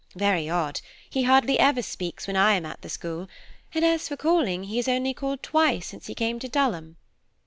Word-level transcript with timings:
Very 0.15 0.49
odd, 0.49 0.81
he 1.07 1.21
hardly 1.25 1.59
ever 1.59 1.83
speaks 1.83 2.25
when 2.25 2.35
I 2.35 2.55
am 2.55 2.65
at 2.65 2.81
the 2.81 2.89
school, 2.89 3.27
and 3.75 3.85
as 3.85 4.07
for 4.07 4.17
calling, 4.17 4.63
he 4.63 4.77
has 4.77 4.87
only 4.87 5.13
called 5.13 5.43
twice 5.43 5.85
since 5.85 6.07
he 6.07 6.15
came 6.15 6.39
to 6.39 6.49
Dulham. 6.49 6.97